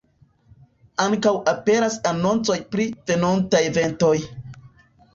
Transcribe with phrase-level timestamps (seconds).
[1.03, 4.15] Ankaŭ aperas anoncoj pri venontaj eventoj.